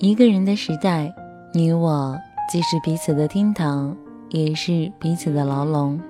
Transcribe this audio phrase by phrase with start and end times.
[0.00, 1.14] 一个人的时代，
[1.52, 2.18] 你我
[2.50, 3.94] 既是彼此的天堂，
[4.30, 6.00] 也是彼此的牢笼。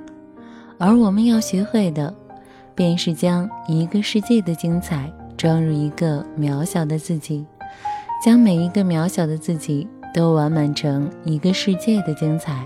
[0.79, 2.15] 而我们要学会的，
[2.73, 7.45] 便是将一个世界的精彩装入一个渺小的自己，
[8.25, 12.65] 将每一个渺小的自己都完满成一个世界的精彩。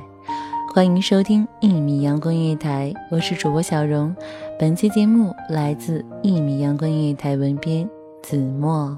[0.75, 4.15] 欢迎收听一米阳光音乐台，我是主播小荣。
[4.59, 7.89] 本期节目来自一米阳光音乐台文编
[8.23, 8.95] 子墨。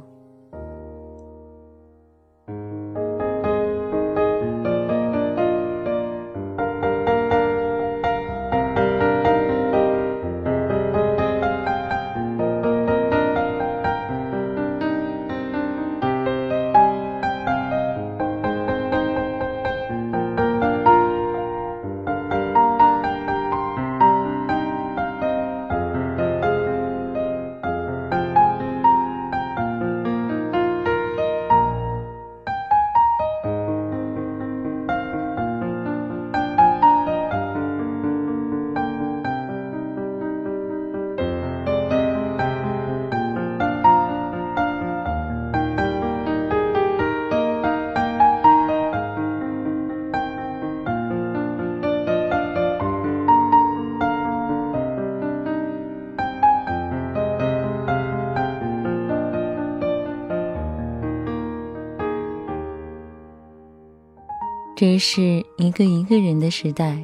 [64.77, 66.99] 这是一个一个人的时代，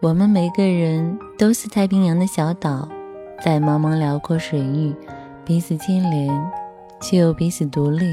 [0.00, 2.88] 我们每个人都是太平洋的小岛，
[3.44, 4.94] 在茫茫辽阔水域，
[5.44, 6.34] 彼此牵连，
[7.02, 8.06] 却又彼此独立。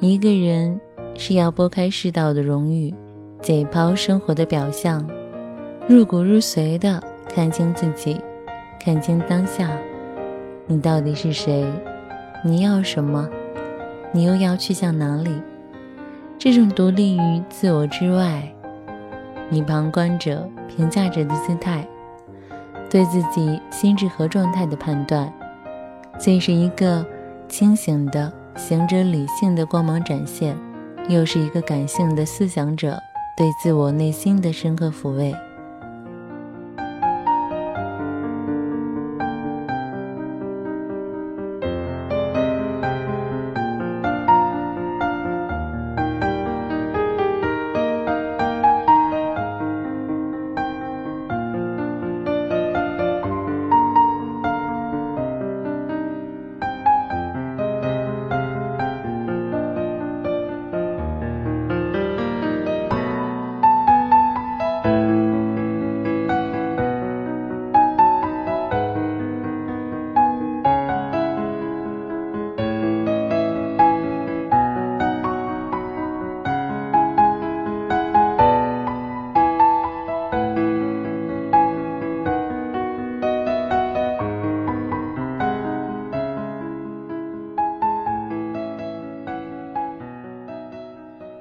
[0.00, 0.80] 一个人
[1.14, 2.92] 是要拨开世道的荣誉，
[3.40, 5.08] 解剖生活的表象，
[5.88, 7.00] 入骨入髓的
[7.32, 8.20] 看清自己，
[8.80, 9.70] 看清当下，
[10.66, 11.64] 你到底是谁？
[12.44, 13.28] 你要什么？
[14.10, 15.30] 你又要去向哪里？
[16.38, 18.40] 这种独立于自我之外，
[19.50, 21.84] 以旁观者、评价者的姿态，
[22.88, 25.32] 对自己心智和状态的判断，
[26.16, 27.04] 既是一个
[27.48, 30.56] 清醒的行者理性的光芒展现，
[31.08, 32.96] 又是一个感性的思想者
[33.36, 35.34] 对自我内心的深刻抚慰。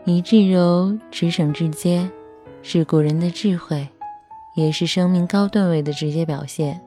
[0.10, 2.10] 以至柔直省至接，
[2.62, 3.86] 是古人的智慧，
[4.56, 6.80] 也是生命高段位的直接表现。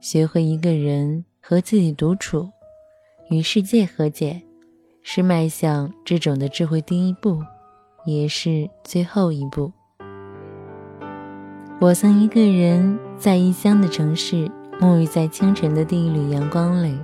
[0.00, 2.50] 学会一个人和自己独处，
[3.30, 4.42] 与世界和解，
[5.00, 7.40] 是迈向这种的智慧第一步，
[8.04, 9.70] 也是最后一步。
[11.80, 14.50] 我曾一个人在异乡的城市，
[14.80, 16.98] 沐浴在清晨的第一缕阳光里，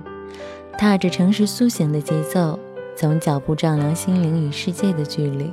[0.77, 2.59] 踏着城市苏醒的节奏。
[2.95, 5.51] 从脚步丈量心灵与世界的距离，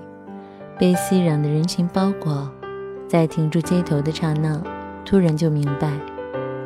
[0.79, 2.49] 被熙攘的人群包裹，
[3.09, 4.63] 在停住街头的刹那，
[5.05, 5.91] 突然就明白，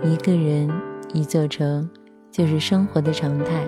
[0.02, 0.70] 一个人
[1.14, 1.88] 一座城，
[2.30, 3.66] 就是生活的常态。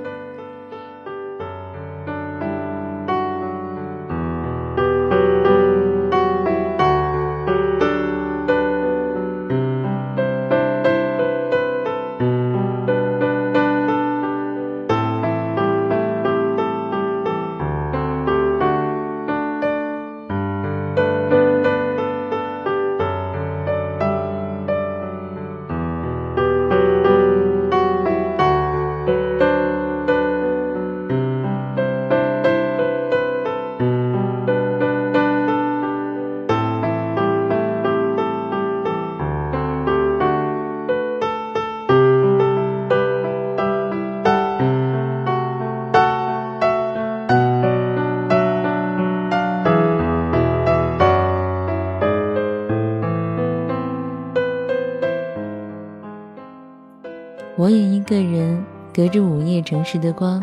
[58.99, 60.43] 隔着午夜城市的光，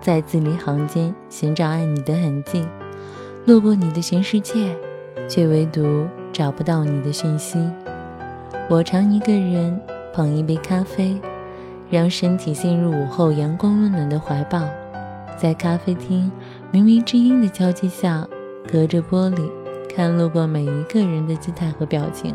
[0.00, 2.66] 在字里行间寻找爱你的痕迹，
[3.44, 4.74] 路过你的全世界，
[5.28, 7.58] 却唯独找不到你的讯息。
[8.70, 9.78] 我常一个人
[10.14, 11.20] 捧一杯咖啡，
[11.90, 14.62] 让身体陷入午后阳光温暖的怀抱，
[15.36, 16.32] 在咖啡厅
[16.72, 18.26] 冥冥之音的交接下，
[18.72, 19.46] 隔着玻璃
[19.94, 22.34] 看路过每一个人的姿态和表情，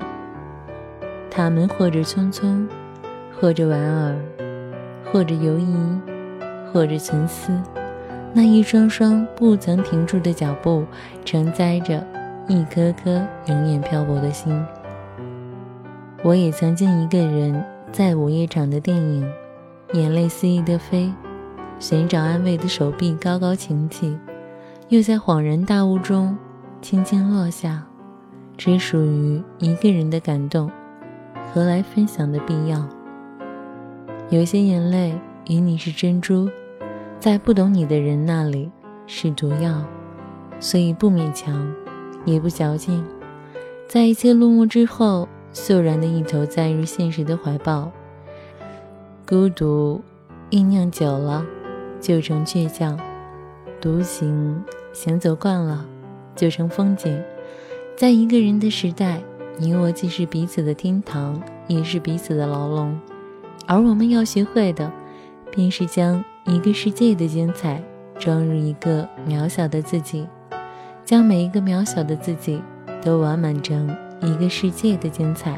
[1.31, 2.67] 他们或者匆匆。
[3.37, 4.15] 或者莞尔，
[5.15, 5.73] 或者犹疑，
[6.73, 7.49] 或者沉思，
[8.33, 10.83] 那一双双不曾停住的脚步，
[11.23, 12.05] 承载着
[12.49, 14.53] 一颗颗永远漂泊的心。
[16.21, 17.63] 我也曾经一个人
[17.93, 19.25] 在午夜场的电影，
[19.93, 21.09] 眼泪肆意的飞，
[21.79, 24.19] 寻找安慰的手臂高高擎起，
[24.89, 26.37] 又在恍然大悟中
[26.81, 27.81] 轻轻落下。
[28.57, 30.69] 只属于一个人的感动，
[31.53, 32.85] 何来分享的必要？
[34.31, 35.13] 有些眼泪
[35.47, 36.49] 与你是珍珠，
[37.19, 38.71] 在不懂你的人那里
[39.05, 39.85] 是毒药，
[40.59, 41.71] 所以不勉强，
[42.25, 43.05] 也不矫情，
[43.87, 47.91] 在一切落幕之后，肃然的一头栽入现实的怀抱。
[49.27, 50.01] 孤独
[50.49, 51.45] 酝酿久了，
[52.01, 52.97] 就成倔强；
[53.79, 54.59] 独行
[54.91, 55.85] 行走惯了，
[56.35, 57.21] 就成风景。
[57.95, 59.21] 在一个人的时代，
[59.59, 62.99] 你我既是彼此的天堂，也是彼此的牢笼。
[63.67, 64.91] 而我们要学会的，
[65.51, 67.81] 便是将一个世界的精彩
[68.19, 70.27] 装入一个渺小的自己，
[71.03, 72.61] 将每一个渺小的自己
[73.01, 73.89] 都完满成
[74.21, 75.57] 一个世界的精彩。